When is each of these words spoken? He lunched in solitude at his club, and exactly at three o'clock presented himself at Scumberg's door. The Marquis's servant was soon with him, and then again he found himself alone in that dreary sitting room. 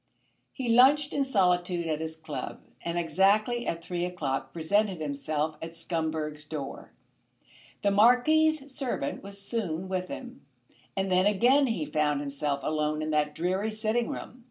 He 0.51 0.67
lunched 0.67 1.13
in 1.13 1.23
solitude 1.23 1.85
at 1.85 1.99
his 2.01 2.17
club, 2.17 2.63
and 2.83 2.97
exactly 2.97 3.67
at 3.67 3.83
three 3.83 4.03
o'clock 4.03 4.51
presented 4.51 4.99
himself 4.99 5.57
at 5.61 5.75
Scumberg's 5.75 6.45
door. 6.45 6.91
The 7.83 7.91
Marquis's 7.91 8.73
servant 8.75 9.21
was 9.21 9.39
soon 9.39 9.87
with 9.87 10.07
him, 10.07 10.43
and 10.97 11.11
then 11.11 11.27
again 11.27 11.67
he 11.67 11.85
found 11.85 12.19
himself 12.19 12.61
alone 12.63 13.03
in 13.03 13.11
that 13.11 13.35
dreary 13.35 13.69
sitting 13.69 14.09
room. 14.09 14.39